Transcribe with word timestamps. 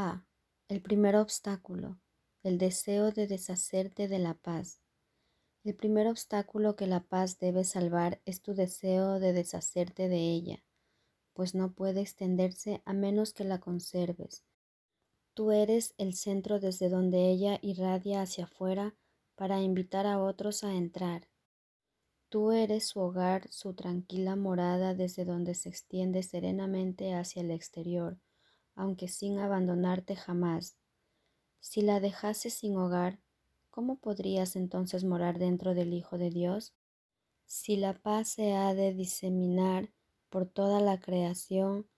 A. 0.00 0.24
El 0.68 0.80
primer 0.80 1.16
obstáculo, 1.16 1.98
el 2.44 2.56
deseo 2.56 3.10
de 3.10 3.26
deshacerte 3.26 4.06
de 4.06 4.20
la 4.20 4.34
paz. 4.34 4.80
El 5.64 5.74
primer 5.74 6.06
obstáculo 6.06 6.76
que 6.76 6.86
la 6.86 7.00
paz 7.00 7.40
debe 7.40 7.64
salvar 7.64 8.20
es 8.24 8.40
tu 8.40 8.54
deseo 8.54 9.18
de 9.18 9.32
deshacerte 9.32 10.08
de 10.08 10.20
ella, 10.20 10.62
pues 11.32 11.56
no 11.56 11.72
puede 11.72 12.00
extenderse 12.00 12.80
a 12.84 12.92
menos 12.92 13.32
que 13.32 13.42
la 13.42 13.58
conserves. 13.58 14.44
Tú 15.34 15.50
eres 15.50 15.94
el 15.98 16.14
centro 16.14 16.60
desde 16.60 16.90
donde 16.90 17.28
ella 17.28 17.58
irradia 17.60 18.22
hacia 18.22 18.44
afuera 18.44 18.94
para 19.34 19.62
invitar 19.62 20.06
a 20.06 20.22
otros 20.22 20.62
a 20.62 20.76
entrar. 20.76 21.28
Tú 22.28 22.52
eres 22.52 22.86
su 22.86 23.00
hogar, 23.00 23.50
su 23.50 23.74
tranquila 23.74 24.36
morada 24.36 24.94
desde 24.94 25.24
donde 25.24 25.56
se 25.56 25.68
extiende 25.68 26.22
serenamente 26.22 27.14
hacia 27.14 27.42
el 27.42 27.50
exterior 27.50 28.20
aunque 28.78 29.08
sin 29.08 29.38
abandonarte 29.40 30.16
jamás. 30.16 30.78
Si 31.60 31.82
la 31.82 32.00
dejases 32.00 32.54
sin 32.54 32.76
hogar, 32.76 33.20
¿cómo 33.70 33.98
podrías 33.98 34.56
entonces 34.56 35.04
morar 35.04 35.38
dentro 35.38 35.74
del 35.74 35.92
Hijo 35.92 36.18
de 36.18 36.30
Dios? 36.30 36.74
Si 37.46 37.76
la 37.76 37.94
paz 37.94 38.28
se 38.28 38.54
ha 38.54 38.74
de 38.74 38.94
diseminar 38.94 39.92
por 40.30 40.46
toda 40.46 40.80
la 40.80 41.00
creación, 41.00 41.88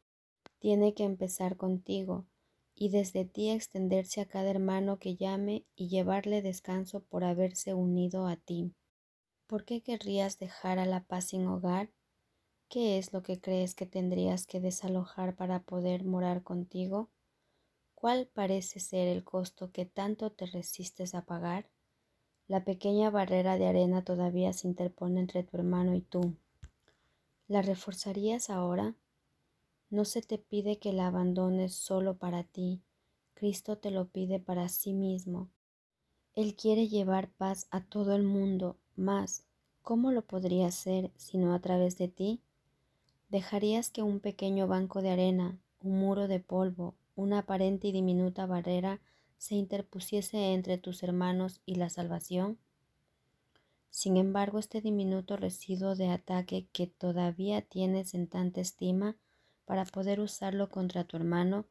tiene 0.59 0.95
que 0.95 1.05
empezar 1.05 1.57
contigo 1.57 2.27
y 2.75 2.91
desde 2.91 3.27
ti 3.27 3.51
extenderse 3.51 4.23
a 4.23 4.27
cada 4.29 4.51
hermano 4.51 4.99
que 4.99 5.17
llame 5.17 5.67
y 5.77 5.89
llevarle 5.89 6.43
descanso 6.43 7.05
por 7.05 7.25
haberse 7.25 7.75
unido 7.75 8.27
a 8.27 8.37
ti. 8.37 8.75
¿Por 9.47 9.65
qué 9.67 9.83
querrías 9.83 10.39
dejar 10.39 10.79
a 10.79 10.87
la 10.87 11.05
paz 11.05 11.27
sin 11.27 11.47
hogar? 11.47 11.91
¿Qué 12.71 12.99
es 12.99 13.13
lo 13.13 13.25
que 13.25 13.41
crees 13.41 13.75
que 13.75 13.85
tendrías 13.85 14.47
que 14.47 14.61
desalojar 14.61 15.35
para 15.35 15.65
poder 15.65 16.05
morar 16.05 16.45
contigo? 16.45 17.11
¿Cuál 17.97 18.29
parece 18.29 18.79
ser 18.79 19.09
el 19.09 19.25
costo 19.25 19.73
que 19.73 19.87
tanto 19.87 20.31
te 20.31 20.47
resistes 20.47 21.17
a 21.17 21.25
pagar? 21.25 21.69
La 22.47 22.65
pequeña 22.65 23.11
barrera 23.11 23.59
de 23.59 23.67
arena 23.67 24.05
todavía 24.05 24.53
se 24.53 24.69
interpone 24.69 25.19
entre 25.19 25.43
tu 25.43 25.57
hermano 25.57 25.97
y 25.97 26.03
tú. 26.03 26.37
¿La 27.49 27.61
reforzarías 27.61 28.51
ahora? 28.51 28.95
No 29.89 30.05
se 30.05 30.23
te 30.23 30.39
pide 30.39 30.79
que 30.79 30.93
la 30.93 31.09
abandones 31.09 31.75
solo 31.75 32.19
para 32.19 32.45
ti. 32.45 32.85
Cristo 33.35 33.79
te 33.79 33.91
lo 33.91 34.07
pide 34.07 34.39
para 34.39 34.69
sí 34.69 34.93
mismo. 34.93 35.51
Él 36.35 36.55
quiere 36.55 36.87
llevar 36.87 37.33
paz 37.33 37.67
a 37.73 37.83
todo 37.85 38.15
el 38.15 38.23
mundo, 38.23 38.77
más, 38.95 39.45
¿cómo 39.83 40.13
lo 40.13 40.23
podría 40.23 40.69
hacer 40.69 41.11
sino 41.17 41.53
a 41.53 41.59
través 41.59 41.99
de 41.99 42.07
ti? 42.07 42.41
¿Dejarías 43.31 43.91
que 43.91 44.03
un 44.03 44.19
pequeño 44.19 44.67
banco 44.67 45.03
de 45.03 45.11
arena, 45.11 45.57
un 45.85 46.01
muro 46.01 46.27
de 46.27 46.41
polvo, 46.41 46.97
una 47.15 47.39
aparente 47.39 47.87
y 47.87 47.93
diminuta 47.93 48.45
barrera 48.45 49.01
se 49.39 49.55
interpusiese 49.55 50.53
entre 50.53 50.79
tus 50.79 51.05
hermanos 51.05 51.61
y 51.65 51.77
la 51.77 51.91
salvación? 51.91 52.59
Sin 53.89 54.17
embargo, 54.17 54.59
este 54.59 54.81
diminuto 54.81 55.37
residuo 55.37 55.95
de 55.95 56.09
ataque 56.09 56.67
que 56.73 56.89
todavía 56.89 57.63
tienes 57.63 58.15
en 58.15 58.27
tanta 58.27 58.61
estima 58.61 59.17
para 59.65 59.85
poder 59.85 60.19
usarlo 60.19 60.69
contra 60.69 61.05
tu 61.05 61.17
hermano 61.17 61.67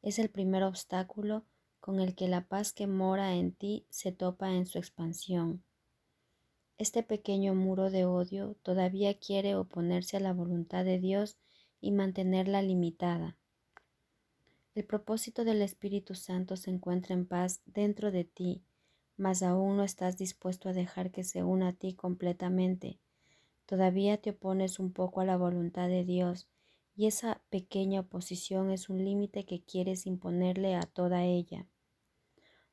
es 0.00 0.18
el 0.18 0.30
primer 0.30 0.62
obstáculo 0.62 1.44
con 1.80 2.00
el 2.00 2.14
que 2.14 2.26
la 2.26 2.46
paz 2.48 2.72
que 2.72 2.86
mora 2.86 3.34
en 3.34 3.52
ti 3.52 3.84
se 3.90 4.12
topa 4.12 4.52
en 4.52 4.64
su 4.64 4.78
expansión. 4.78 5.62
Este 6.82 7.04
pequeño 7.04 7.54
muro 7.54 7.92
de 7.92 8.06
odio 8.06 8.56
todavía 8.64 9.16
quiere 9.16 9.54
oponerse 9.54 10.16
a 10.16 10.20
la 10.20 10.32
voluntad 10.32 10.84
de 10.84 10.98
Dios 10.98 11.38
y 11.80 11.92
mantenerla 11.92 12.60
limitada. 12.60 13.36
El 14.74 14.84
propósito 14.84 15.44
del 15.44 15.62
Espíritu 15.62 16.16
Santo 16.16 16.56
se 16.56 16.70
encuentra 16.70 17.14
en 17.14 17.24
paz 17.24 17.62
dentro 17.66 18.10
de 18.10 18.24
ti, 18.24 18.64
mas 19.16 19.44
aún 19.44 19.76
no 19.76 19.84
estás 19.84 20.18
dispuesto 20.18 20.68
a 20.68 20.72
dejar 20.72 21.12
que 21.12 21.22
se 21.22 21.44
una 21.44 21.68
a 21.68 21.72
ti 21.72 21.94
completamente. 21.94 22.98
Todavía 23.64 24.20
te 24.20 24.30
opones 24.30 24.80
un 24.80 24.92
poco 24.92 25.20
a 25.20 25.24
la 25.24 25.36
voluntad 25.36 25.86
de 25.86 26.04
Dios, 26.04 26.48
y 26.96 27.06
esa 27.06 27.42
pequeña 27.48 28.00
oposición 28.00 28.72
es 28.72 28.88
un 28.88 29.04
límite 29.04 29.44
que 29.44 29.62
quieres 29.62 30.04
imponerle 30.04 30.74
a 30.74 30.82
toda 30.82 31.22
ella. 31.22 31.64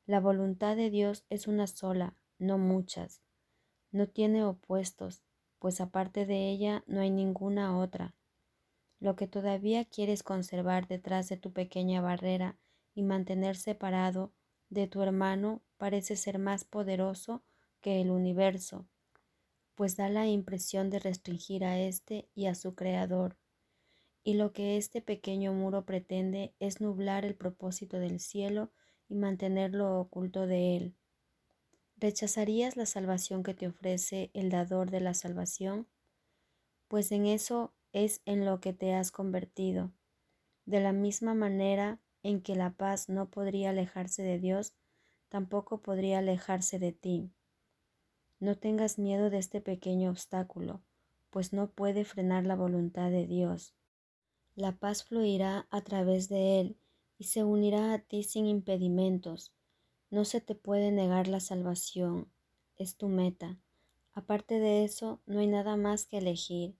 La 0.04 0.18
voluntad 0.18 0.74
de 0.74 0.90
Dios 0.90 1.24
es 1.30 1.46
una 1.46 1.68
sola, 1.68 2.16
no 2.40 2.58
muchas. 2.58 3.22
No 3.92 4.06
tiene 4.06 4.44
opuestos, 4.44 5.22
pues 5.58 5.80
aparte 5.80 6.26
de 6.26 6.48
ella 6.50 6.84
no 6.86 7.00
hay 7.00 7.10
ninguna 7.10 7.76
otra. 7.76 8.14
Lo 9.00 9.16
que 9.16 9.26
todavía 9.26 9.84
quieres 9.84 10.22
conservar 10.22 10.86
detrás 10.86 11.28
de 11.28 11.36
tu 11.36 11.52
pequeña 11.52 12.00
barrera 12.00 12.58
y 12.94 13.02
mantener 13.02 13.56
separado 13.56 14.32
de 14.68 14.86
tu 14.86 15.02
hermano 15.02 15.62
parece 15.76 16.16
ser 16.16 16.38
más 16.38 16.64
poderoso 16.64 17.42
que 17.80 18.00
el 18.00 18.10
universo, 18.10 18.86
pues 19.74 19.96
da 19.96 20.08
la 20.08 20.26
impresión 20.26 20.90
de 20.90 20.98
restringir 20.98 21.64
a 21.64 21.80
éste 21.80 22.28
y 22.34 22.46
a 22.46 22.54
su 22.54 22.74
creador. 22.74 23.38
Y 24.22 24.34
lo 24.34 24.52
que 24.52 24.76
este 24.76 25.00
pequeño 25.00 25.52
muro 25.52 25.86
pretende 25.86 26.54
es 26.60 26.80
nublar 26.80 27.24
el 27.24 27.34
propósito 27.34 27.98
del 27.98 28.20
cielo 28.20 28.70
y 29.08 29.14
mantenerlo 29.14 29.98
oculto 29.98 30.46
de 30.46 30.76
él. 30.76 30.99
¿Rechazarías 32.00 32.78
la 32.78 32.86
salvación 32.86 33.42
que 33.42 33.52
te 33.52 33.66
ofrece 33.66 34.30
el 34.32 34.48
dador 34.48 34.90
de 34.90 35.00
la 35.00 35.12
salvación? 35.12 35.86
Pues 36.88 37.12
en 37.12 37.26
eso 37.26 37.74
es 37.92 38.22
en 38.24 38.46
lo 38.46 38.58
que 38.58 38.72
te 38.72 38.94
has 38.94 39.10
convertido. 39.10 39.92
De 40.64 40.80
la 40.80 40.94
misma 40.94 41.34
manera 41.34 42.00
en 42.22 42.40
que 42.40 42.56
la 42.56 42.70
paz 42.70 43.10
no 43.10 43.28
podría 43.28 43.68
alejarse 43.68 44.22
de 44.22 44.38
Dios, 44.38 44.72
tampoco 45.28 45.82
podría 45.82 46.20
alejarse 46.20 46.78
de 46.78 46.92
ti. 46.92 47.30
No 48.38 48.56
tengas 48.56 48.98
miedo 48.98 49.28
de 49.28 49.36
este 49.36 49.60
pequeño 49.60 50.08
obstáculo, 50.08 50.80
pues 51.28 51.52
no 51.52 51.68
puede 51.68 52.06
frenar 52.06 52.46
la 52.46 52.56
voluntad 52.56 53.10
de 53.10 53.26
Dios. 53.26 53.74
La 54.54 54.72
paz 54.72 55.04
fluirá 55.04 55.66
a 55.70 55.82
través 55.82 56.30
de 56.30 56.60
él 56.60 56.78
y 57.18 57.24
se 57.24 57.44
unirá 57.44 57.92
a 57.92 57.98
ti 57.98 58.22
sin 58.22 58.46
impedimentos 58.46 59.52
no 60.10 60.24
se 60.24 60.40
te 60.40 60.56
puede 60.56 60.90
negar 60.90 61.28
la 61.28 61.38
salvación, 61.38 62.32
es 62.76 62.96
tu 62.96 63.08
meta. 63.08 63.58
Aparte 64.12 64.58
de 64.58 64.84
eso, 64.84 65.20
no 65.24 65.38
hay 65.38 65.46
nada 65.46 65.76
más 65.76 66.04
que 66.04 66.18
elegir. 66.18 66.76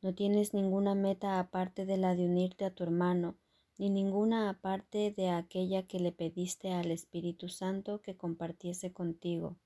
No 0.00 0.14
tienes 0.14 0.54
ninguna 0.54 0.94
meta 0.94 1.40
aparte 1.40 1.86
de 1.86 1.96
la 1.96 2.14
de 2.14 2.26
unirte 2.26 2.64
a 2.64 2.70
tu 2.70 2.84
hermano, 2.84 3.36
ni 3.78 3.90
ninguna 3.90 4.48
aparte 4.48 5.12
de 5.16 5.28
aquella 5.30 5.88
que 5.88 5.98
le 5.98 6.12
pediste 6.12 6.72
al 6.72 6.92
Espíritu 6.92 7.48
Santo 7.48 8.00
que 8.00 8.16
compartiese 8.16 8.92
contigo. 8.92 9.56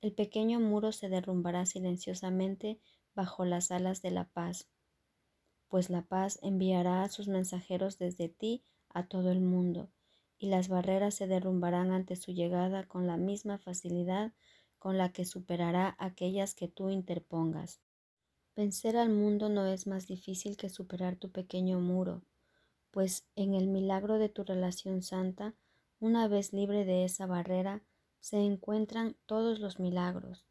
El 0.00 0.12
pequeño 0.12 0.58
muro 0.58 0.92
se 0.92 1.10
derrumbará 1.10 1.66
silenciosamente 1.66 2.80
bajo 3.14 3.44
las 3.44 3.70
alas 3.70 4.00
de 4.00 4.10
la 4.10 4.24
paz, 4.30 4.68
pues 5.68 5.90
la 5.90 6.02
paz 6.02 6.38
enviará 6.42 7.02
a 7.02 7.08
sus 7.10 7.28
mensajeros 7.28 7.98
desde 7.98 8.30
ti 8.30 8.62
a 8.88 9.06
todo 9.06 9.30
el 9.30 9.42
mundo 9.42 9.90
y 10.42 10.46
las 10.46 10.66
barreras 10.66 11.14
se 11.14 11.28
derrumbarán 11.28 11.92
ante 11.92 12.16
su 12.16 12.32
llegada 12.32 12.82
con 12.82 13.06
la 13.06 13.16
misma 13.16 13.58
facilidad 13.58 14.32
con 14.80 14.98
la 14.98 15.12
que 15.12 15.24
superará 15.24 15.94
aquellas 16.00 16.56
que 16.56 16.66
tú 16.66 16.90
interpongas. 16.90 17.80
Vencer 18.56 18.96
al 18.96 19.10
mundo 19.10 19.48
no 19.48 19.66
es 19.66 19.86
más 19.86 20.08
difícil 20.08 20.56
que 20.56 20.68
superar 20.68 21.14
tu 21.14 21.30
pequeño 21.30 21.78
muro, 21.78 22.24
pues 22.90 23.24
en 23.36 23.54
el 23.54 23.68
milagro 23.68 24.18
de 24.18 24.30
tu 24.30 24.42
relación 24.42 25.02
santa, 25.02 25.54
una 26.00 26.26
vez 26.26 26.52
libre 26.52 26.84
de 26.84 27.04
esa 27.04 27.26
barrera, 27.26 27.84
se 28.18 28.38
encuentran 28.38 29.16
todos 29.26 29.60
los 29.60 29.78
milagros. 29.78 30.44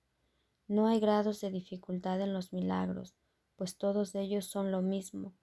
No 0.70 0.88
hay 0.88 1.02
grados 1.02 1.42
de 1.42 1.52
dificultad 1.52 2.22
en 2.22 2.32
los 2.32 2.54
milagros, 2.54 3.18
pues 3.58 3.76
todos 3.76 4.16
ellos 4.16 4.46
son 4.46 4.72
lo 4.72 4.82
mismo, 4.82 5.34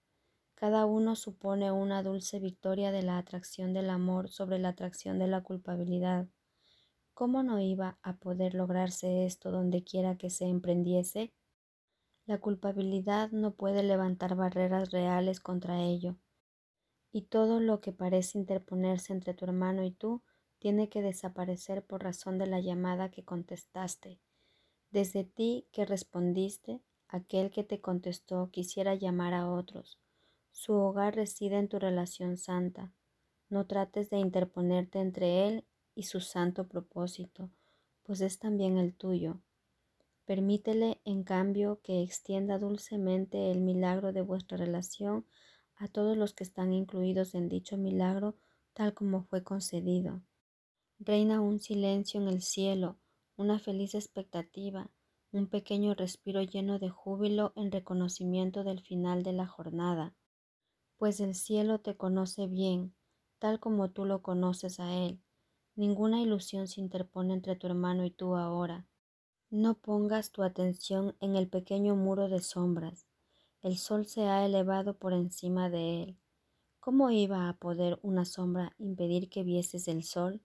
cada 0.59 0.87
uno 0.87 1.15
supone 1.15 1.71
una 1.71 2.03
dulce 2.03 2.41
victoria 2.41 2.91
de 2.91 3.03
la 3.05 3.17
atracción 3.17 3.73
del 3.73 3.91
amor 3.91 4.29
sobre 4.29 4.59
la 4.59 4.71
atracción 4.71 5.21
de 5.21 5.29
la 5.29 5.45
culpabilidad. 5.45 6.27
¿Cómo 7.15 7.45
no 7.45 7.61
iba 7.61 7.97
a 8.03 8.17
poder 8.17 8.55
lograrse 8.55 9.25
esto 9.25 9.53
donde 9.53 9.85
quiera 9.85 10.17
que 10.17 10.31
se 10.31 10.47
emprendiese? 10.47 11.33
La 12.27 12.39
culpabilidad 12.39 13.31
no 13.31 13.55
puede 13.55 13.85
levantar 13.85 14.35
barreras 14.35 14.91
reales 14.91 15.39
contra 15.39 15.81
ello, 15.85 16.17
y 17.13 17.23
todo 17.23 17.61
lo 17.61 17.81
que 17.81 17.93
parece 17.93 18.37
interponerse 18.37 19.13
entre 19.13 19.35
tu 19.35 19.45
hermano 19.45 19.85
y 19.85 19.93
tú 19.93 20.25
tiene 20.59 20.89
que 20.89 21.03
desaparecer 21.03 21.85
por 21.85 22.03
razón 22.03 22.37
de 22.37 22.49
la 22.49 22.59
llamada 22.59 23.13
que 23.13 23.25
contestaste. 23.25 24.19
Desde 24.91 25.23
ti 25.23 25.69
que 25.71 25.87
respondiste, 25.87 26.83
aquel 27.07 27.53
que 27.53 27.63
te 27.63 27.81
contestó 27.81 28.51
quisiera 28.51 28.97
llamar 28.97 29.35
a 29.35 29.49
otros 29.49 30.01
su 30.59 30.73
hogar 30.73 31.15
reside 31.15 31.57
en 31.57 31.69
tu 31.69 31.79
relación 31.79 32.37
santa. 32.37 32.93
No 33.49 33.69
trates 33.69 34.11
de 34.11 34.19
interponerte 34.19 34.99
entre 34.99 35.47
él 35.47 35.65
y 35.95 36.03
su 36.03 36.19
santo 36.19 36.67
propósito, 36.67 37.49
pues 38.03 38.21
es 38.23 38.41
también 38.41 38.77
el 38.77 38.93
tuyo. 38.93 39.41
Permítele, 40.25 41.01
en 41.05 41.23
cambio, 41.23 41.81
que 41.85 42.03
extienda 42.03 42.59
dulcemente 42.59 43.53
el 43.53 43.61
milagro 43.61 44.13
de 44.13 44.23
vuestra 44.23 44.59
relación 44.59 45.27
a 45.77 45.87
todos 45.87 46.17
los 46.17 46.35
que 46.35 46.43
están 46.43 46.73
incluidos 46.73 47.37
en 47.37 47.49
dicho 47.49 47.77
milagro 47.77 48.35
tal 48.73 48.95
como 48.95 49.23
fue 49.23 49.45
concedido. 49.45 50.23
Reina 50.99 51.41
un 51.41 51.61
silencio 51.61 52.21
en 52.21 52.27
el 52.27 52.43
cielo, 52.43 52.99
una 53.37 53.61
feliz 53.61 53.95
expectativa, 53.95 54.91
un 55.31 55.47
pequeño 55.47 55.95
respiro 55.95 56.43
lleno 56.43 56.81
de 56.81 56.89
júbilo 56.89 57.53
en 57.55 57.71
reconocimiento 57.71 58.65
del 58.65 58.81
final 58.81 59.23
de 59.23 59.33
la 59.35 59.47
jornada, 59.47 60.15
pues 60.99 61.21
el 61.21 61.35
cielo 61.35 61.79
te 61.79 61.97
conoce 61.97 62.49
bien, 62.49 62.93
tal 63.39 63.61
como 63.61 63.91
tú 63.91 64.05
lo 64.05 64.21
conoces 64.21 64.81
a 64.81 64.93
él. 64.93 65.21
Ninguna 65.77 66.21
ilusión 66.21 66.67
se 66.67 66.81
interpone 66.81 67.35
entre 67.35 67.55
tu 67.55 67.69
hermano 67.69 68.05
y 68.05 68.11
tú 68.11 68.35
ahora. 68.35 68.87
No 69.49 69.75
pongas 69.75 70.33
tu 70.33 70.43
atención 70.43 71.17
en 71.21 71.37
el 71.37 71.49
pequeño 71.49 71.95
muro 71.95 72.29
de 72.29 72.41
sombras. 72.41 73.07
El 73.63 73.79
sol 73.79 74.07
se 74.07 74.23
ha 74.23 74.45
elevado 74.45 74.99
por 74.99 75.13
encima 75.13 75.71
de 75.71 76.03
él. 76.03 76.19
¿Cómo 76.81 77.11
iba 77.11 77.49
a 77.49 77.57
poder 77.57 78.01
una 78.03 78.25
sombra 78.25 78.75
impedir 78.79 79.31
que 79.31 79.45
vieses 79.45 79.87
el 79.87 80.03
sol? 80.03 80.43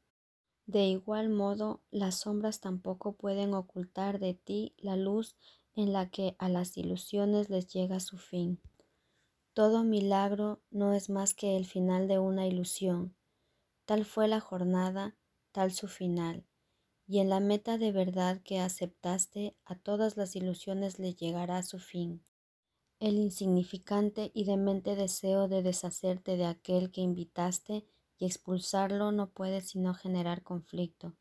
De 0.68 0.86
igual 0.86 1.30
modo, 1.30 1.82
las 1.90 2.22
sombras 2.22 2.60
tampoco 2.60 3.14
pueden 3.14 3.54
ocultar 3.56 4.20
de 4.20 4.36
ti 4.36 4.76
la 4.78 4.96
luz 4.96 5.36
en 5.76 5.94
la 5.94 6.10
que 6.10 6.36
a 6.38 6.48
las 6.48 6.78
ilusiones 6.78 7.50
les 7.50 7.74
llega 7.74 8.00
su 8.00 8.18
fin. 8.18 8.62
Todo 9.54 9.84
milagro 9.84 10.64
no 10.72 10.94
es 10.94 11.12
más 11.12 11.36
que 11.36 11.56
el 11.56 11.68
final 11.68 12.08
de 12.08 12.18
una 12.18 12.48
ilusión. 12.48 13.16
Tal 13.86 14.04
fue 14.04 14.28
la 14.28 14.40
jornada, 14.40 15.16
tal 15.52 15.72
su 15.72 15.88
final. 15.88 16.48
Y 17.06 17.20
en 17.20 17.30
la 17.30 17.40
meta 17.40 17.78
de 17.78 17.92
verdad 17.92 18.42
que 18.42 18.60
aceptaste, 18.60 19.56
a 19.64 19.76
todas 19.76 20.18
las 20.18 20.36
ilusiones 20.36 20.98
les 20.98 21.18
llegará 21.18 21.62
su 21.62 21.78
fin. 21.78 22.24
El 23.00 23.16
insignificante 23.16 24.32
y 24.34 24.46
demente 24.46 24.96
deseo 24.96 25.48
de 25.48 25.62
deshacerte 25.62 26.36
de 26.36 26.46
aquel 26.46 26.90
que 26.90 27.02
invitaste 27.02 27.86
y 28.18 28.26
expulsarlo 28.26 29.12
no 29.12 29.30
puede 29.30 29.62
sino 29.62 29.94
generar 29.94 30.42
conflicto. 30.42 31.16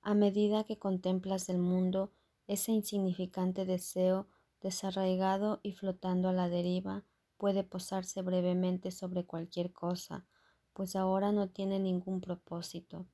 A 0.00 0.14
medida 0.14 0.62
que 0.62 0.78
contemplas 0.78 1.48
el 1.48 1.58
mundo, 1.58 2.12
ese 2.46 2.70
insignificante 2.70 3.64
deseo, 3.64 4.28
desarraigado 4.60 5.58
y 5.64 5.72
flotando 5.72 6.28
a 6.28 6.32
la 6.32 6.48
deriva, 6.48 7.04
puede 7.38 7.64
posarse 7.64 8.20
brevemente 8.20 8.90
sobre 8.90 9.24
cualquier 9.24 9.72
cosa, 9.72 10.26
pues 10.74 10.94
ahora 10.96 11.32
no 11.32 11.48
tiene 11.48 11.78
ningún 11.78 12.20
propósito. 12.20 13.06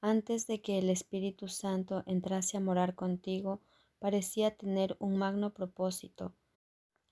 Antes 0.00 0.46
de 0.46 0.62
que 0.62 0.78
el 0.78 0.88
Espíritu 0.88 1.48
Santo 1.48 2.02
entrase 2.06 2.56
a 2.56 2.60
morar 2.60 2.94
contigo, 2.94 3.60
parecía 3.98 4.56
tener 4.56 4.96
un 4.98 5.18
magno 5.18 5.52
propósito, 5.52 6.32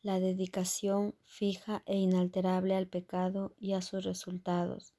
la 0.00 0.20
dedicación 0.20 1.14
fija 1.25 1.82
e 1.84 1.98
inalterable 1.98 2.75
al 2.75 2.87
pecado 2.87 3.54
y 3.58 3.75
a 3.75 3.82
sus 3.82 4.04
resultados 4.04 4.94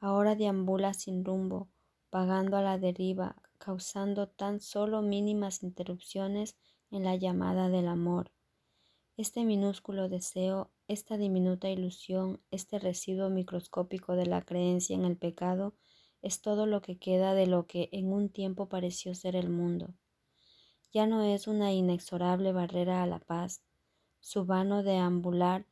ahora 0.00 0.34
deambula 0.34 0.94
sin 0.94 1.24
rumbo, 1.24 1.68
vagando 2.10 2.56
a 2.56 2.62
la 2.62 2.78
deriva, 2.78 3.36
causando 3.58 4.28
tan 4.28 4.60
solo 4.60 5.02
mínimas 5.02 5.62
interrupciones 5.62 6.56
en 6.90 7.04
la 7.04 7.16
llamada 7.16 7.68
del 7.68 7.88
amor. 7.88 8.30
Este 9.16 9.46
minúsculo 9.46 10.10
deseo, 10.10 10.70
esta 10.88 11.16
diminuta 11.16 11.70
ilusión, 11.70 12.38
este 12.50 12.78
residuo 12.78 13.30
microscópico 13.30 14.14
de 14.14 14.26
la 14.26 14.42
creencia 14.42 14.94
en 14.94 15.06
el 15.06 15.16
pecado, 15.16 15.72
es 16.20 16.42
todo 16.42 16.66
lo 16.66 16.82
que 16.82 16.98
queda 16.98 17.32
de 17.32 17.46
lo 17.46 17.66
que 17.66 17.88
en 17.92 18.12
un 18.12 18.28
tiempo 18.28 18.68
pareció 18.68 19.14
ser 19.14 19.34
el 19.34 19.48
mundo. 19.48 19.94
Ya 20.92 21.06
no 21.06 21.22
es 21.22 21.46
una 21.46 21.72
inexorable 21.72 22.52
barrera 22.52 23.02
a 23.02 23.06
la 23.06 23.18
paz. 23.18 23.62
Su 24.20 24.44
vano 24.44 24.82
deambular 24.82 25.64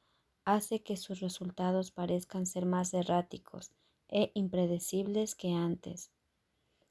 hace 0.47 0.83
que 0.83 0.97
sus 0.97 1.21
resultados 1.21 1.91
parezcan 1.91 2.47
ser 2.47 2.65
más 2.65 2.95
erráticos, 2.95 3.73
e 4.09 4.31
impredecibles 4.33 5.35
que 5.35 5.53
antes. 5.53 6.11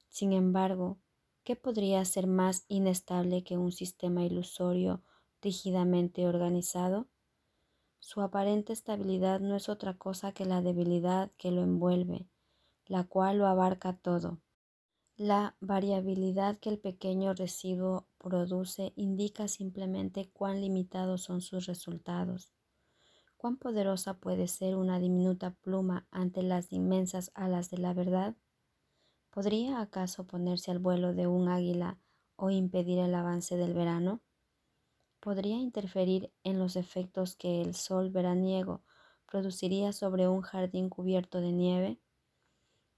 Sin 0.09 0.33
embargo, 0.33 0.99
¿qué 1.43 1.55
podría 1.55 2.05
ser 2.05 2.27
más 2.27 2.65
inestable 2.67 3.43
que 3.43 3.57
un 3.57 3.71
sistema 3.71 4.23
ilusorio 4.23 5.01
rígidamente 5.43 6.25
organizado? 6.25 7.07
Su 7.99 8.21
aparente 8.21 8.73
estabilidad 8.73 9.39
no 9.39 9.55
es 9.55 9.69
otra 9.69 9.97
cosa 9.97 10.31
que 10.31 10.45
la 10.45 10.61
debilidad 10.61 11.31
que 11.37 11.51
lo 11.51 11.61
envuelve, 11.61 12.27
la 12.85 13.03
cual 13.03 13.37
lo 13.37 13.47
abarca 13.47 13.93
todo. 13.97 14.39
La 15.15 15.55
variabilidad 15.59 16.57
que 16.59 16.69
el 16.69 16.79
pequeño 16.79 17.33
residuo 17.33 18.07
produce 18.17 18.93
indica 18.95 19.47
simplemente 19.47 20.29
cuán 20.33 20.59
limitados 20.59 21.21
son 21.21 21.41
sus 21.41 21.67
resultados. 21.67 22.51
¿Cuán 23.37 23.57
poderosa 23.57 24.19
puede 24.19 24.47
ser 24.47 24.75
una 24.75 24.99
diminuta 24.99 25.51
pluma 25.61 26.07
ante 26.09 26.41
las 26.41 26.71
inmensas 26.71 27.31
alas 27.35 27.69
de 27.69 27.77
la 27.77 27.93
verdad? 27.93 28.35
¿Podría 29.29 29.81
acaso 29.81 30.25
ponerse 30.25 30.71
al 30.71 30.79
vuelo 30.79 31.13
de 31.13 31.27
un 31.27 31.49
águila 31.49 31.99
o 32.35 32.49
impedir 32.49 32.99
el 32.99 33.13
avance 33.13 33.57
del 33.57 33.73
verano? 33.73 34.21
¿Podría 35.23 35.55
interferir 35.55 36.33
en 36.43 36.59
los 36.59 36.75
efectos 36.75 37.37
que 37.37 37.61
el 37.61 37.75
sol 37.75 38.09
veraniego 38.09 38.81
produciría 39.25 39.93
sobre 39.93 40.27
un 40.27 40.41
jardín 40.41 40.89
cubierto 40.89 41.39
de 41.39 41.53
nieve? 41.53 41.97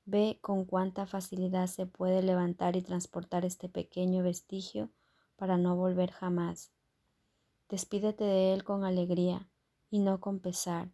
Ve 0.05 0.39
con 0.41 0.65
cuánta 0.65 1.05
facilidad 1.05 1.67
se 1.67 1.85
puede 1.85 2.23
levantar 2.23 2.75
y 2.75 2.81
transportar 2.81 3.45
este 3.45 3.69
pequeño 3.69 4.23
vestigio 4.23 4.89
para 5.35 5.59
no 5.59 5.75
volver 5.75 6.09
jamás. 6.09 6.71
Despídete 7.69 8.23
de 8.23 8.55
él 8.55 8.63
con 8.63 8.85
alegría 8.85 9.47
y 9.91 9.99
no 9.99 10.19
con 10.19 10.39
pesar, 10.39 10.89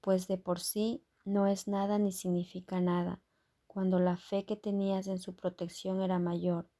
pues 0.00 0.28
de 0.28 0.38
por 0.38 0.60
sí 0.60 1.02
no 1.24 1.48
es 1.48 1.66
nada 1.66 1.98
ni 1.98 2.12
significa 2.12 2.80
nada, 2.80 3.20
cuando 3.66 3.98
la 3.98 4.16
fe 4.16 4.44
que 4.44 4.54
tenías 4.54 5.08
en 5.08 5.18
su 5.18 5.34
protección 5.34 6.02
era 6.02 6.20
mayor. 6.20 6.70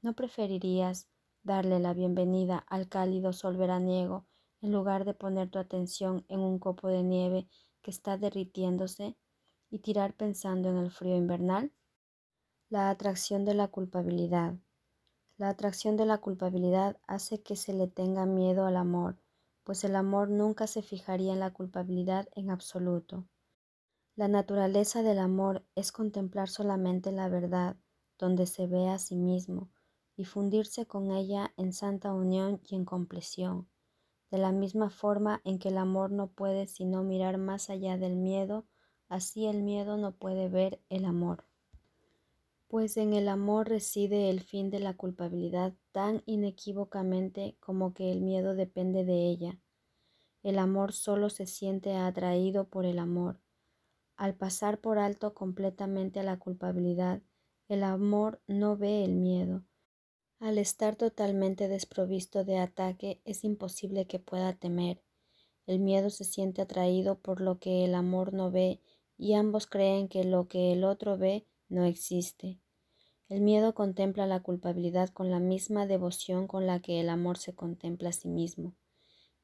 ¿No 0.00 0.14
preferirías 0.14 1.10
darle 1.46 1.78
la 1.78 1.94
bienvenida 1.94 2.58
al 2.66 2.88
cálido 2.88 3.32
sol 3.32 3.56
veraniego 3.56 4.26
en 4.60 4.72
lugar 4.72 5.04
de 5.04 5.14
poner 5.14 5.48
tu 5.48 5.60
atención 5.60 6.24
en 6.28 6.40
un 6.40 6.58
copo 6.58 6.88
de 6.88 7.04
nieve 7.04 7.46
que 7.82 7.92
está 7.92 8.18
derritiéndose 8.18 9.16
y 9.70 9.78
tirar 9.78 10.14
pensando 10.14 10.70
en 10.70 10.76
el 10.76 10.90
frío 10.90 11.14
invernal? 11.14 11.72
La 12.68 12.90
atracción 12.90 13.44
de 13.44 13.54
la 13.54 13.68
culpabilidad. 13.68 14.56
La 15.36 15.48
atracción 15.48 15.96
de 15.96 16.04
la 16.04 16.18
culpabilidad 16.18 16.96
hace 17.06 17.40
que 17.40 17.54
se 17.54 17.72
le 17.72 17.86
tenga 17.86 18.26
miedo 18.26 18.66
al 18.66 18.76
amor, 18.76 19.16
pues 19.62 19.84
el 19.84 19.94
amor 19.94 20.28
nunca 20.28 20.66
se 20.66 20.82
fijaría 20.82 21.32
en 21.32 21.38
la 21.38 21.52
culpabilidad 21.52 22.28
en 22.34 22.50
absoluto. 22.50 23.28
La 24.16 24.26
naturaleza 24.26 25.04
del 25.04 25.20
amor 25.20 25.64
es 25.76 25.92
contemplar 25.92 26.48
solamente 26.48 27.12
la 27.12 27.28
verdad, 27.28 27.76
donde 28.18 28.46
se 28.46 28.66
ve 28.66 28.88
a 28.88 28.98
sí 28.98 29.14
mismo, 29.14 29.70
y 30.16 30.24
fundirse 30.24 30.86
con 30.86 31.10
ella 31.10 31.52
en 31.56 31.72
santa 31.72 32.12
unión 32.12 32.60
y 32.68 32.74
en 32.74 32.84
compleción, 32.84 33.68
de 34.30 34.38
la 34.38 34.52
misma 34.52 34.90
forma 34.90 35.40
en 35.44 35.58
que 35.58 35.68
el 35.68 35.78
amor 35.78 36.10
no 36.10 36.28
puede 36.28 36.66
sino 36.66 37.02
mirar 37.02 37.38
más 37.38 37.70
allá 37.70 37.96
del 37.98 38.16
miedo, 38.16 38.66
así 39.08 39.46
el 39.46 39.62
miedo 39.62 39.96
no 39.96 40.12
puede 40.12 40.48
ver 40.48 40.80
el 40.88 41.04
amor. 41.04 41.44
Pues 42.68 42.96
en 42.96 43.12
el 43.12 43.28
amor 43.28 43.68
reside 43.68 44.28
el 44.28 44.40
fin 44.40 44.70
de 44.70 44.80
la 44.80 44.94
culpabilidad 44.94 45.74
tan 45.92 46.22
inequívocamente 46.26 47.56
como 47.60 47.94
que 47.94 48.10
el 48.10 48.22
miedo 48.22 48.54
depende 48.54 49.04
de 49.04 49.28
ella. 49.28 49.60
El 50.42 50.58
amor 50.58 50.92
solo 50.92 51.30
se 51.30 51.46
siente 51.46 51.94
atraído 51.94 52.68
por 52.68 52.84
el 52.84 52.98
amor. 52.98 53.40
Al 54.16 54.34
pasar 54.34 54.80
por 54.80 54.98
alto 54.98 55.34
completamente 55.34 56.20
a 56.20 56.22
la 56.24 56.38
culpabilidad, 56.38 57.22
el 57.68 57.84
amor 57.84 58.40
no 58.46 58.76
ve 58.76 59.04
el 59.04 59.14
miedo. 59.14 59.62
Al 60.38 60.58
estar 60.58 60.96
totalmente 60.96 61.66
desprovisto 61.66 62.44
de 62.44 62.58
ataque, 62.58 63.22
es 63.24 63.42
imposible 63.42 64.06
que 64.06 64.18
pueda 64.18 64.52
temer. 64.52 65.02
El 65.66 65.78
miedo 65.78 66.10
se 66.10 66.24
siente 66.24 66.60
atraído 66.60 67.18
por 67.18 67.40
lo 67.40 67.58
que 67.58 67.86
el 67.86 67.94
amor 67.94 68.34
no 68.34 68.50
ve 68.50 68.80
y 69.16 69.32
ambos 69.32 69.66
creen 69.66 70.08
que 70.08 70.24
lo 70.24 70.46
que 70.46 70.72
el 70.74 70.84
otro 70.84 71.16
ve 71.16 71.46
no 71.70 71.84
existe. 71.84 72.60
El 73.30 73.40
miedo 73.40 73.74
contempla 73.74 74.26
la 74.26 74.40
culpabilidad 74.40 75.08
con 75.08 75.30
la 75.30 75.40
misma 75.40 75.86
devoción 75.86 76.46
con 76.46 76.66
la 76.66 76.80
que 76.80 77.00
el 77.00 77.08
amor 77.08 77.38
se 77.38 77.54
contempla 77.54 78.10
a 78.10 78.12
sí 78.12 78.28
mismo, 78.28 78.76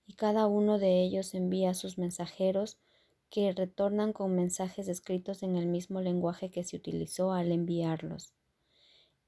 y 0.07 0.13
cada 0.13 0.47
uno 0.47 0.79
de 0.79 1.03
ellos 1.03 1.33
envía 1.33 1.73
sus 1.73 1.97
mensajeros 1.97 2.79
que 3.31 3.51
retornan 3.53 4.13
con 4.13 4.37
mensajes 4.37 4.89
escritos 4.89 5.43
en 5.43 5.57
el 5.57 5.67
mismo 5.67 6.03
lenguaje 6.03 6.51
que 6.51 6.65
se 6.65 6.77
utilizó 6.77 7.33
al 7.33 7.51
enviarlos. 7.51 8.35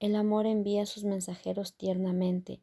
El 0.01 0.17
amor 0.17 0.47
envía 0.47 0.87
sus 0.87 1.05
mensajeros 1.05 1.75
tiernamente, 1.75 2.61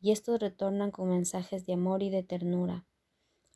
y 0.00 0.12
estos 0.12 0.38
retornan 0.38 0.90
con 0.90 1.08
mensajes 1.08 1.64
de 1.66 1.72
amor 1.72 2.02
y 2.02 2.10
de 2.10 2.22
ternura. 2.22 2.86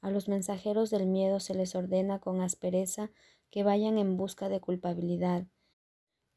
A 0.00 0.10
los 0.10 0.28
mensajeros 0.28 0.90
del 0.90 1.06
miedo 1.06 1.40
se 1.40 1.54
les 1.54 1.74
ordena 1.74 2.20
con 2.20 2.40
aspereza 2.40 3.10
que 3.50 3.64
vayan 3.64 3.98
en 3.98 4.16
busca 4.16 4.48
de 4.48 4.60
culpabilidad, 4.60 5.46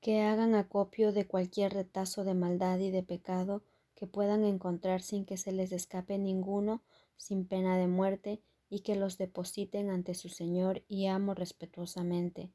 que 0.02 0.22
hagan 0.22 0.56
acopio 0.56 1.12
de 1.12 1.28
cualquier 1.28 1.74
retazo 1.74 2.24
de 2.24 2.34
maldad 2.34 2.80
y 2.80 2.90
de 2.90 3.04
pecado 3.04 3.64
que 3.96 4.08
puedan 4.08 4.44
encontrar 4.44 5.02
sin 5.02 5.26
que 5.26 5.38
se 5.38 5.52
les 5.52 5.72
escape 5.72 6.18
ninguno, 6.18 6.82
sin 7.18 7.46
pena 7.48 7.78
de 7.78 7.88
muerte, 7.88 8.42
y 8.68 8.80
que 8.80 8.96
los 8.96 9.18
depositen 9.18 9.90
ante 9.90 10.16
su 10.16 10.30
Señor 10.30 10.84
y 10.88 11.06
amo 11.06 11.36
respetuosamente. 11.36 12.52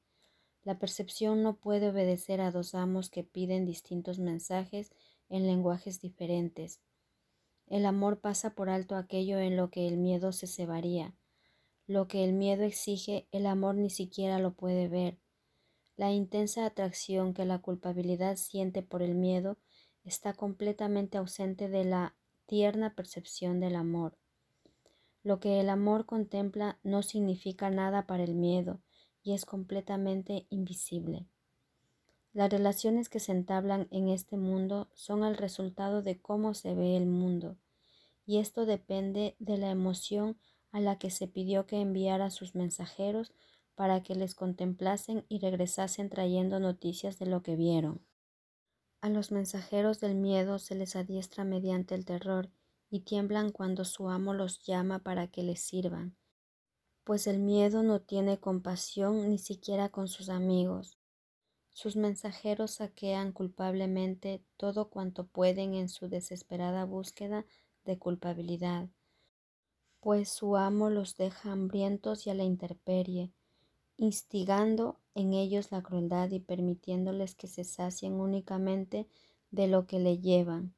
La 0.66 0.80
percepción 0.80 1.44
no 1.44 1.54
puede 1.54 1.90
obedecer 1.90 2.40
a 2.40 2.50
dos 2.50 2.75
amos 2.75 3.08
que 3.08 3.23
piden 3.23 3.66
distintos 3.66 4.18
mensajes 4.18 4.90
en 5.28 5.46
lenguajes 5.46 6.00
diferentes. 6.00 6.80
El 7.68 7.87
amor 7.87 8.18
pasa 8.18 8.56
por 8.56 8.68
alto 8.68 8.96
aquello 8.96 9.38
en 9.38 9.56
lo 9.56 9.70
que 9.70 9.87
el 9.87 9.96
miedo 9.96 10.32
se 10.32 10.49
cebaría. 10.49 11.14
Lo 11.87 12.08
que 12.08 12.25
el 12.25 12.32
miedo 12.32 12.64
exige, 12.64 13.28
el 13.30 13.46
amor 13.46 13.76
ni 13.76 13.90
siquiera 13.90 14.40
lo 14.40 14.54
puede 14.54 14.88
ver. 14.88 15.20
La 15.96 16.11
intensa 16.11 16.66
atracción 16.66 17.32
que 17.32 17.44
la 17.44 17.61
culpabilidad 17.61 18.35
siente 18.35 18.82
por 18.82 19.02
el 19.02 19.14
miedo 19.14 19.58
está 20.02 20.32
completamente 20.32 21.16
ausente 21.16 21.68
de 21.68 21.85
la 21.85 22.16
tierna 22.46 22.96
percepción 22.96 23.61
del 23.61 23.76
amor. 23.76 24.18
Lo 25.23 25.38
que 25.38 25.61
el 25.61 25.68
amor 25.68 26.06
contempla 26.06 26.80
no 26.82 27.04
significa 27.04 27.70
nada 27.70 28.08
para 28.08 28.25
el 28.25 28.35
miedo 28.35 28.80
y 29.26 29.33
es 29.33 29.45
completamente 29.45 30.47
invisible. 30.50 31.26
Las 32.33 32.49
relaciones 32.49 33.09
que 33.09 33.18
se 33.18 33.33
entablan 33.33 33.88
en 33.90 34.09
este 34.09 34.37
mundo 34.37 34.88
son 34.95 35.25
el 35.25 35.37
resultado 35.37 36.00
de 36.00 36.21
cómo 36.21 36.54
se 36.54 36.76
ve 36.76 36.97
el 36.97 37.06
mundo, 37.06 37.56
y 38.25 38.38
esto 38.38 38.66
depende 38.66 39.35
de 39.40 39.59
la 39.59 39.71
emoción 39.71 40.38
a 40.71 40.78
la 40.78 41.00
que 41.00 41.11
se 41.11 41.26
pidió 41.26 41.66
que 41.66 41.80
enviara 41.80 42.30
sus 42.30 42.54
mensajeros 42.54 43.33
para 43.75 44.00
que 44.04 44.14
les 44.14 44.37
contemplasen 44.37 45.26
y 45.28 45.40
regresasen 45.40 46.09
trayendo 46.09 46.61
noticias 46.61 47.18
de 47.18 47.26
lo 47.26 47.42
que 47.42 47.56
vieron. 47.56 48.06
A 49.00 49.09
los 49.09 49.33
mensajeros 49.33 49.99
del 49.99 50.14
miedo 50.14 50.61
se 50.61 50.76
les 50.76 50.95
adiestra 50.95 51.42
mediante 51.42 51.97
el 51.97 52.04
terror 52.04 52.49
y 52.90 53.00
tiemblan 53.00 53.50
cuando 53.50 53.85
su 53.85 54.09
amo 54.09 54.35
los 54.35 54.62
llama 54.62 55.00
para 55.00 55.26
que 55.26 55.42
les 55.42 55.61
sirvan, 55.61 56.16
pues 57.06 57.28
el 57.28 57.38
miedo 57.38 57.84
no 57.84 58.00
tiene 58.00 58.40
compasión 58.40 59.30
ni 59.30 59.38
siquiera 59.38 59.90
con 59.90 60.08
sus 60.08 60.28
amigos. 60.28 60.98
Sus 61.72 61.94
mensajeros 61.94 62.72
saquean 62.72 63.30
culpablemente 63.30 64.42
todo 64.56 64.90
cuanto 64.90 65.25
pueden 65.25 65.75
en 65.75 65.88
su 65.88 66.08
desesperada 66.08 66.84
búsqueda 66.84 67.46
de 67.84 67.96
culpabilidad, 67.96 68.88
pues 70.00 70.30
su 70.30 70.56
amo 70.56 70.90
los 70.90 71.16
deja 71.16 71.52
hambrientos 71.52 72.26
y 72.26 72.30
a 72.30 72.34
la 72.34 72.42
intemperie, 72.42 73.30
instigando 73.96 74.98
en 75.14 75.32
ellos 75.32 75.70
la 75.70 75.84
crueldad 75.84 76.32
y 76.32 76.40
permitiéndoles 76.40 77.36
que 77.36 77.46
se 77.46 77.62
sacien 77.62 78.14
únicamente 78.14 79.06
de 79.52 79.68
lo 79.68 79.86
que 79.86 80.00
le 80.00 80.18
llevan. 80.18 80.75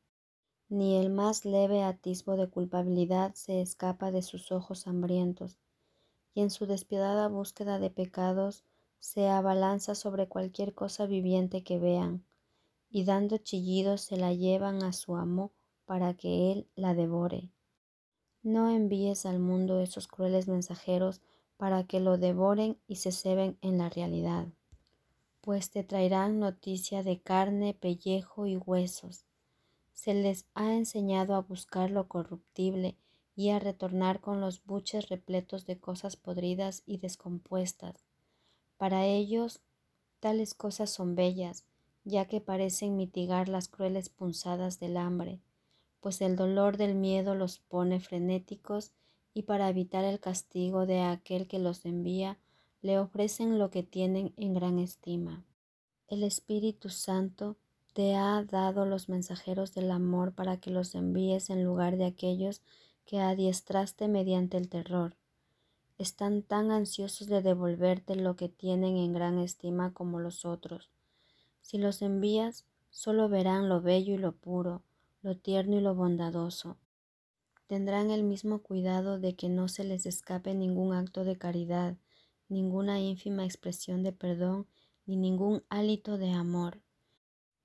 Ni 0.68 0.98
el 0.98 1.08
más 1.08 1.46
leve 1.46 1.84
atisbo 1.84 2.36
de 2.36 2.50
culpabilidad 2.50 3.32
se 3.32 3.62
escapa 3.62 4.10
de 4.10 4.20
sus 4.20 4.52
ojos 4.52 4.86
hambrientos, 4.86 5.58
y 6.34 6.42
en 6.42 6.50
su 6.50 6.66
despiadada 6.66 7.28
búsqueda 7.28 7.78
de 7.78 7.90
pecados 7.90 8.64
se 9.00 9.28
abalanza 9.28 9.94
sobre 9.94 10.28
cualquier 10.28 10.74
cosa 10.74 11.06
viviente 11.06 11.62
que 11.62 11.78
vean, 11.78 12.24
y 12.90 13.04
dando 13.04 13.38
chillidos 13.38 14.02
se 14.02 14.16
la 14.16 14.32
llevan 14.32 14.82
a 14.82 14.92
su 14.92 15.16
amo 15.16 15.52
para 15.84 16.14
que 16.14 16.52
él 16.52 16.68
la 16.74 16.94
devore. 16.94 17.50
No 18.42 18.70
envíes 18.70 19.26
al 19.26 19.40
mundo 19.40 19.80
esos 19.80 20.08
crueles 20.08 20.48
mensajeros 20.48 21.20
para 21.56 21.84
que 21.84 22.00
lo 22.00 22.18
devoren 22.18 22.78
y 22.86 22.96
se 22.96 23.12
ceben 23.12 23.58
en 23.62 23.78
la 23.78 23.88
realidad, 23.88 24.46
pues 25.40 25.70
te 25.70 25.82
traerán 25.82 26.38
noticia 26.38 27.02
de 27.02 27.20
carne, 27.20 27.74
pellejo 27.74 28.46
y 28.46 28.56
huesos. 28.56 29.24
Se 29.92 30.14
les 30.14 30.46
ha 30.54 30.74
enseñado 30.74 31.34
a 31.34 31.40
buscar 31.40 31.90
lo 31.90 32.06
corruptible 32.06 32.96
y 33.38 33.50
a 33.50 33.60
retornar 33.60 34.20
con 34.20 34.40
los 34.40 34.64
buches 34.64 35.10
repletos 35.10 35.64
de 35.64 35.78
cosas 35.78 36.16
podridas 36.16 36.82
y 36.86 36.98
descompuestas. 36.98 38.04
Para 38.78 39.06
ellos, 39.06 39.60
tales 40.18 40.54
cosas 40.54 40.90
son 40.90 41.14
bellas, 41.14 41.64
ya 42.02 42.24
que 42.24 42.40
parecen 42.40 42.96
mitigar 42.96 43.48
las 43.48 43.68
crueles 43.68 44.08
punzadas 44.08 44.80
del 44.80 44.96
hambre, 44.96 45.38
pues 46.00 46.20
el 46.20 46.34
dolor 46.34 46.78
del 46.78 46.96
miedo 46.96 47.36
los 47.36 47.60
pone 47.60 48.00
frenéticos 48.00 48.90
y 49.34 49.42
para 49.42 49.68
evitar 49.68 50.02
el 50.02 50.18
castigo 50.18 50.84
de 50.84 51.02
aquel 51.02 51.46
que 51.46 51.60
los 51.60 51.84
envía, 51.84 52.38
le 52.82 52.98
ofrecen 52.98 53.56
lo 53.56 53.70
que 53.70 53.84
tienen 53.84 54.34
en 54.36 54.52
gran 54.52 54.80
estima. 54.80 55.44
El 56.08 56.24
Espíritu 56.24 56.88
Santo 56.88 57.56
te 57.92 58.16
ha 58.16 58.42
dado 58.42 58.84
los 58.84 59.08
mensajeros 59.08 59.74
del 59.74 59.92
amor 59.92 60.32
para 60.32 60.56
que 60.56 60.72
los 60.72 60.96
envíes 60.96 61.50
en 61.50 61.62
lugar 61.62 61.96
de 61.98 62.04
aquellos 62.06 62.62
que 63.08 63.20
adiestraste 63.20 64.06
mediante 64.06 64.58
el 64.58 64.68
terror. 64.68 65.16
Están 65.96 66.42
tan 66.42 66.70
ansiosos 66.70 67.26
de 67.26 67.40
devolverte 67.40 68.14
lo 68.14 68.36
que 68.36 68.48
tienen 68.48 68.98
en 68.98 69.14
gran 69.14 69.38
estima 69.38 69.92
como 69.94 70.20
los 70.20 70.44
otros. 70.44 70.90
Si 71.60 71.78
los 71.78 72.02
envías, 72.02 72.66
solo 72.90 73.28
verán 73.28 73.68
lo 73.68 73.80
bello 73.80 74.14
y 74.14 74.18
lo 74.18 74.36
puro, 74.36 74.82
lo 75.22 75.36
tierno 75.36 75.78
y 75.78 75.80
lo 75.80 75.94
bondadoso 75.94 76.76
tendrán 77.68 78.10
el 78.10 78.24
mismo 78.24 78.62
cuidado 78.62 79.20
de 79.20 79.36
que 79.36 79.50
no 79.50 79.68
se 79.68 79.84
les 79.84 80.06
escape 80.06 80.54
ningún 80.54 80.94
acto 80.94 81.22
de 81.24 81.36
caridad, 81.36 81.98
ninguna 82.48 82.98
ínfima 82.98 83.44
expresión 83.44 84.02
de 84.02 84.12
perdón, 84.12 84.66
ni 85.04 85.16
ningún 85.16 85.62
hálito 85.68 86.16
de 86.16 86.30
amor, 86.30 86.80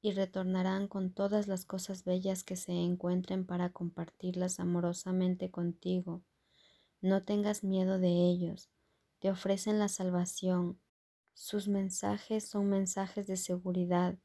y 0.04 0.12
retornarán 0.12 0.88
con 0.88 1.10
todas 1.10 1.48
las 1.48 1.66
cosas 1.66 2.04
bellas 2.04 2.44
que 2.44 2.56
se 2.56 2.74
encuentren 2.74 3.48
para 3.48 3.72
compartirlas 3.72 4.60
amorosamente 4.60 5.50
contigo. 5.50 6.22
No 7.02 7.24
tengas 7.24 7.64
miedo 7.64 7.98
de 7.98 8.10
ellos, 8.10 8.70
te 9.18 9.32
ofrecen 9.32 9.80
la 9.80 9.88
salvación. 9.88 10.78
Sus 11.34 11.68
mensajes 11.68 12.48
son 12.48 12.70
mensajes 12.70 13.26
de 13.26 13.38
seguridad, 13.38 14.16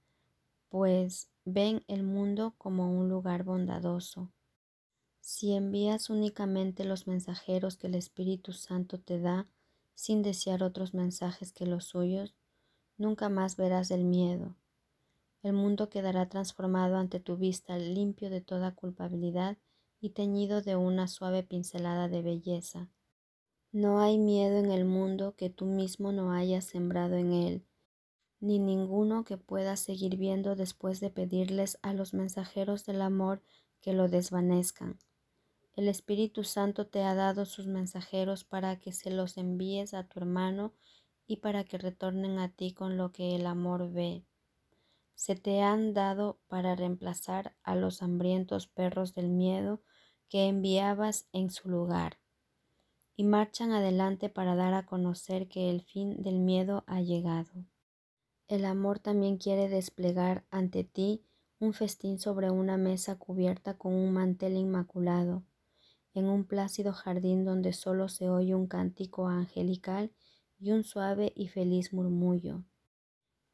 pues 0.69 1.31
ven 1.47 1.83
el 1.89 2.03
mundo 2.03 2.55
como 2.59 2.93
un 2.93 3.09
lugar 3.09 3.43
bondadoso 3.45 4.31
si 5.29 5.53
envías 5.53 6.09
únicamente 6.09 6.85
los 6.85 7.07
mensajeros 7.07 7.77
que 7.77 7.89
el 7.89 7.97
Espíritu 7.97 8.55
Santo 8.55 8.99
te 8.99 9.21
da, 9.21 9.47
sin 9.95 10.23
desear 10.23 10.63
otros 10.63 10.95
mensajes 10.95 11.53
que 11.53 11.67
los 11.67 11.85
suyos, 11.85 12.35
nunca 12.97 13.29
más 13.29 13.57
verás 13.57 13.91
el 13.91 14.05
miedo. 14.05 14.57
El 15.43 15.53
mundo 15.53 15.89
quedará 15.89 16.29
transformado 16.29 16.97
ante 16.97 17.21
tu 17.21 17.37
vista, 17.37 17.79
limpio 17.79 18.29
de 18.29 18.41
toda 18.41 18.75
culpabilidad 18.75 19.57
y 20.01 20.11
teñido 20.11 20.63
de 20.63 20.77
una 20.77 21.07
suave 21.07 21.43
pincelada 21.43 22.09
de 22.09 22.23
belleza. 22.23 22.89
No 23.71 24.01
hay 24.01 24.19
miedo 24.19 24.59
en 24.59 24.71
el 24.71 24.85
mundo 24.85 25.35
que 25.37 25.51
tú 25.51 25.67
mismo 25.67 26.11
no 26.11 26.33
hayas 26.33 26.65
sembrado 26.65 27.17
en 27.17 27.33
él, 27.33 27.67
ni 28.41 28.59
ninguno 28.59 29.25
que 29.25 29.37
puedas 29.37 29.81
seguir 29.81 30.17
viendo 30.17 30.57
después 30.57 31.01
de 31.01 31.11
pedirles 31.11 31.79
a 31.83 31.93
los 31.93 32.15
mensajeros 32.15 32.85
del 32.85 33.03
amor 33.03 33.43
que 33.81 33.93
lo 33.93 34.09
desvanezcan. 34.09 34.99
El 35.77 35.87
Espíritu 35.87 36.43
Santo 36.43 36.87
te 36.89 37.03
ha 37.03 37.15
dado 37.15 37.45
sus 37.45 37.67
mensajeros 37.67 38.43
para 38.43 38.81
que 38.81 38.93
se 38.93 39.11
los 39.11 39.37
envíes 39.37 39.95
a 39.95 40.03
tu 40.03 40.19
hermano 40.19 40.73
y 41.27 41.37
para 41.37 41.63
que 41.63 41.79
retornen 41.79 42.39
a 42.39 42.49
ti 42.49 42.73
con 42.73 42.97
lo 42.97 43.13
que 43.13 43.37
el 43.37 43.47
amor 43.47 43.93
ve. 43.93 44.25
Se 45.19 45.35
te 45.35 45.63
han 45.63 45.95
dado 45.95 46.39
para 46.47 46.77
reemplazar 46.77 47.57
a 47.65 47.75
los 47.75 48.03
hambrientos 48.03 48.69
perros 48.69 49.17
del 49.17 49.31
miedo 49.31 49.83
que 50.29 50.47
enviabas 50.47 51.27
en 51.33 51.51
su 51.51 51.69
lugar, 51.69 52.21
y 53.17 53.25
marchan 53.25 53.73
adelante 53.73 54.29
para 54.29 54.55
dar 54.55 54.75
a 54.75 54.87
conocer 54.87 55.49
que 55.49 55.71
el 55.71 55.83
fin 55.83 56.23
del 56.23 56.39
miedo 56.39 56.85
ha 56.87 57.01
llegado. 57.01 57.51
El 58.47 58.65
amor 58.65 59.01
también 59.01 59.39
quiere 59.39 59.69
desplegar 59.69 60.47
ante 60.51 60.85
ti 60.85 61.25
un 61.59 61.73
festín 61.73 62.21
sobre 62.21 62.53
una 62.53 62.77
mesa 62.77 63.19
cubierta 63.19 63.77
con 63.77 63.95
un 63.95 64.13
mantel 64.13 64.57
inmaculado, 64.57 65.43
en 66.15 66.27
un 66.27 66.45
plácido 66.45 66.93
jardín 66.93 67.45
donde 67.45 67.73
solo 67.73 68.09
se 68.09 68.29
oye 68.29 68.55
un 68.55 68.69
cántico 68.69 69.27
angelical 69.27 70.13
y 70.61 70.71
un 70.71 70.85
suave 70.85 71.33
y 71.35 71.49
feliz 71.49 71.93
murmullo. 71.93 72.63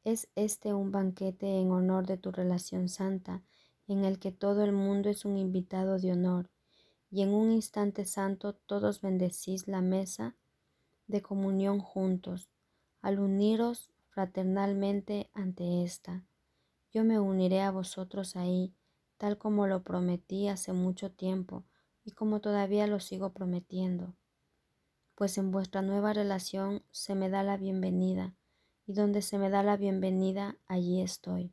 Es 0.05 0.29
este 0.35 0.71
un 0.71 0.91
banquete 0.91 1.59
en 1.59 1.71
honor 1.71 2.05
de 2.05 2.17
tu 2.17 2.31
relación 2.31 2.89
santa, 2.89 3.41
en 3.87 4.05
el 4.05 4.19
que 4.19 4.31
todo 4.31 4.63
el 4.63 4.71
mundo 4.71 5.09
es 5.09 5.25
un 5.25 5.35
invitado 5.35 5.97
de 5.97 6.11
honor, 6.11 6.51
y 7.09 7.23
en 7.23 7.33
un 7.33 7.51
instante 7.51 8.05
santo 8.05 8.53
todos 8.53 9.01
bendecís 9.01 9.67
la 9.67 9.81
mesa 9.81 10.35
de 11.07 11.23
comunión 11.23 11.79
juntos, 11.79 12.51
al 13.01 13.19
uniros 13.19 13.89
fraternalmente 14.09 15.31
ante 15.33 15.81
esta. 15.81 16.23
Yo 16.91 17.03
me 17.03 17.19
uniré 17.19 17.61
a 17.61 17.71
vosotros 17.71 18.35
ahí, 18.35 18.75
tal 19.17 19.39
como 19.39 19.65
lo 19.65 19.81
prometí 19.81 20.49
hace 20.49 20.71
mucho 20.71 21.13
tiempo, 21.13 21.65
y 22.03 22.11
como 22.11 22.41
todavía 22.41 22.85
lo 22.85 22.99
sigo 22.99 23.33
prometiendo, 23.33 24.15
pues 25.15 25.39
en 25.39 25.49
vuestra 25.49 25.81
nueva 25.81 26.13
relación 26.13 26.83
se 26.91 27.15
me 27.15 27.27
da 27.31 27.41
la 27.41 27.57
bienvenida 27.57 28.35
y 28.87 28.93
donde 28.93 29.21
se 29.21 29.37
me 29.37 29.49
da 29.49 29.63
la 29.63 29.77
bienvenida, 29.77 30.57
allí 30.67 31.01
estoy. 31.01 31.51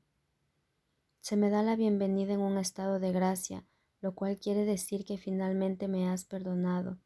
Se 1.20 1.36
me 1.36 1.50
da 1.50 1.62
la 1.62 1.76
bienvenida 1.76 2.34
en 2.34 2.40
un 2.40 2.58
estado 2.58 2.98
de 2.98 3.12
gracia, 3.12 3.64
lo 4.00 4.14
cual 4.14 4.38
quiere 4.38 4.64
decir 4.64 5.04
que 5.04 5.16
finalmente 5.16 5.88
me 5.88 6.08
has 6.08 6.24
perdonado, 6.24 6.98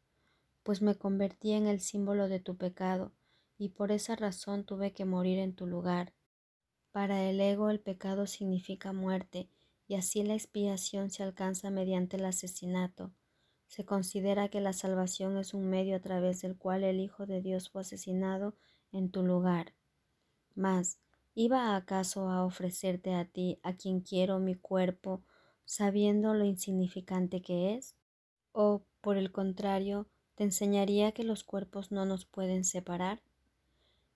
pues 0.63 0.81
me 0.81 0.95
convertí 0.95 1.53
en 1.53 1.67
el 1.67 1.79
símbolo 1.79 2.27
de 2.27 2.39
tu 2.39 2.57
pecado 2.57 3.13
y 3.57 3.69
por 3.69 3.91
esa 3.91 4.15
razón 4.15 4.65
tuve 4.65 4.91
que 4.91 5.05
morir 5.05 5.39
en 5.39 5.55
tu 5.55 5.65
lugar. 5.65 6.13
Para 6.91 7.23
el 7.29 7.39
ego 7.39 7.69
el 7.69 7.79
pecado 7.79 8.27
significa 8.27 8.91
muerte 8.91 9.49
y 9.87 9.95
así 9.95 10.23
la 10.23 10.33
expiación 10.33 11.09
se 11.09 11.23
alcanza 11.23 11.69
mediante 11.69 12.17
el 12.17 12.25
asesinato. 12.25 13.13
Se 13.67 13.85
considera 13.85 14.49
que 14.49 14.61
la 14.61 14.73
salvación 14.73 15.37
es 15.37 15.53
un 15.53 15.69
medio 15.69 15.95
a 15.95 15.99
través 15.99 16.41
del 16.41 16.57
cual 16.57 16.83
el 16.83 16.99
Hijo 16.99 17.25
de 17.25 17.41
Dios 17.41 17.69
fue 17.69 17.81
asesinado 17.81 18.55
en 18.91 19.11
tu 19.11 19.23
lugar. 19.23 19.76
Mas, 20.57 20.97
¿iba 21.35 21.75
acaso 21.75 22.29
a 22.29 22.43
ofrecerte 22.43 23.13
a 23.13 23.25
ti, 23.25 23.59
a 23.61 23.73
quien 23.73 24.01
quiero 24.01 24.39
mi 24.39 24.55
cuerpo, 24.55 25.21
sabiendo 25.65 26.33
lo 26.33 26.45
insignificante 26.45 27.43
que 27.43 27.75
es? 27.75 27.95
¿O, 28.53 28.81
por 28.99 29.17
el 29.17 29.31
contrario, 29.31 30.07
te 30.33 30.45
enseñaría 30.45 31.11
que 31.11 31.23
los 31.23 31.43
cuerpos 31.43 31.91
no 31.91 32.05
nos 32.05 32.25
pueden 32.25 32.63
separar? 32.63 33.21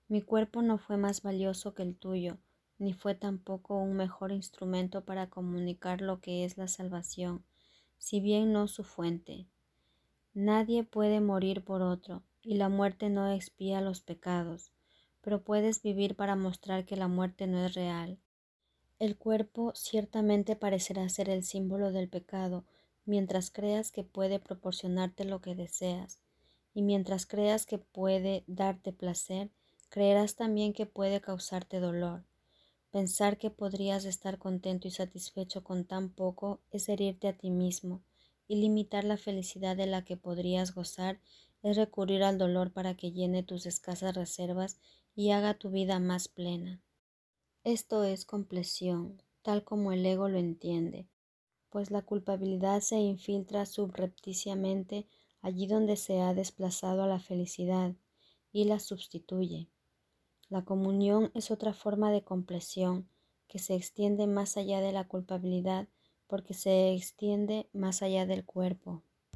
Mi 0.08 0.20
cuerpo 0.20 0.62
no 0.62 0.78
fue 0.78 0.96
más 0.96 1.22
valioso 1.22 1.74
que 1.74 1.84
el 1.84 1.94
tuyo, 1.96 2.38
ni 2.76 2.92
fue 2.92 3.14
tampoco 3.14 3.78
un 3.78 3.94
mejor 3.94 4.32
instrumento 4.32 5.04
para 5.04 5.30
comunicar 5.30 6.00
lo 6.00 6.20
que 6.20 6.44
es 6.44 6.58
la 6.58 6.66
salvación, 6.66 7.44
si 7.98 8.18
bien 8.18 8.52
no 8.52 8.66
su 8.66 8.82
fuente. 8.82 9.46
Nadie 10.34 10.82
puede 10.82 11.20
morir 11.20 11.62
por 11.62 11.82
otro, 11.82 12.24
y 12.42 12.54
la 12.54 12.68
muerte 12.68 13.10
no 13.10 13.30
expía 13.30 13.80
los 13.80 14.00
pecados, 14.00 14.72
pero 15.22 15.42
puedes 15.42 15.82
vivir 15.82 16.14
para 16.14 16.36
mostrar 16.36 16.84
que 16.84 16.96
la 16.96 17.08
muerte 17.08 17.46
no 17.46 17.64
es 17.64 17.74
real. 17.74 18.18
El 18.98 19.16
cuerpo 19.16 19.72
ciertamente 19.74 20.54
parecerá 20.54 21.08
ser 21.08 21.28
el 21.28 21.42
símbolo 21.42 21.90
del 21.90 22.08
pecado, 22.08 22.64
mientras 23.04 23.50
creas 23.50 23.90
que 23.90 24.04
puede 24.04 24.38
proporcionarte 24.38 25.24
lo 25.24 25.40
que 25.40 25.54
deseas, 25.54 26.20
y 26.74 26.82
mientras 26.82 27.26
creas 27.26 27.66
que 27.66 27.78
puede 27.78 28.44
darte 28.46 28.92
placer, 28.92 29.50
creerás 29.88 30.36
también 30.36 30.72
que 30.72 30.86
puede 30.86 31.20
causarte 31.20 31.80
dolor. 31.80 32.24
Pensar 32.90 33.38
que 33.38 33.50
podrías 33.50 34.04
estar 34.04 34.38
contento 34.38 34.86
y 34.86 34.90
satisfecho 34.90 35.64
con 35.64 35.84
tan 35.84 36.10
poco 36.10 36.60
es 36.70 36.88
herirte 36.88 37.28
a 37.28 37.32
ti 37.32 37.50
mismo, 37.50 38.02
y 38.48 38.56
limitar 38.56 39.04
la 39.04 39.16
felicidad 39.16 39.76
de 39.76 39.86
la 39.86 40.04
que 40.04 40.16
podrías 40.16 40.74
gozar 40.74 41.20
es 41.62 41.76
recurrir 41.76 42.22
al 42.22 42.38
dolor 42.38 42.72
para 42.72 42.94
que 42.94 43.12
llene 43.12 43.42
tus 43.42 43.66
escasas 43.66 44.14
reservas 44.14 44.78
y 45.14 45.30
haga 45.30 45.54
tu 45.54 45.70
vida 45.70 45.98
más 45.98 46.28
plena. 46.28 46.82
Esto 47.64 48.04
es 48.04 48.24
compleción, 48.24 49.22
tal 49.42 49.64
como 49.64 49.92
el 49.92 50.04
ego 50.04 50.28
lo 50.28 50.38
entiende, 50.38 51.08
pues 51.70 51.90
la 51.90 52.02
culpabilidad 52.02 52.80
se 52.80 52.98
infiltra 52.98 53.66
subrepticiamente 53.66 55.06
allí 55.40 55.66
donde 55.66 55.96
se 55.96 56.20
ha 56.20 56.34
desplazado 56.34 57.02
a 57.02 57.06
la 57.06 57.20
felicidad 57.20 57.94
y 58.52 58.64
la 58.64 58.78
sustituye. 58.78 59.68
La 60.48 60.64
comunión 60.64 61.30
es 61.34 61.50
otra 61.50 61.72
forma 61.72 62.12
de 62.12 62.24
compleción 62.24 63.08
que 63.48 63.58
se 63.58 63.74
extiende 63.74 64.26
más 64.26 64.56
allá 64.56 64.80
de 64.80 64.92
la 64.92 65.08
culpabilidad 65.08 65.88
porque 66.26 66.54
se 66.54 66.94
extiende 66.94 67.68
más 67.72 68.02
allá 68.02 68.26
del 68.26 68.44
cuerpo. 68.44 69.02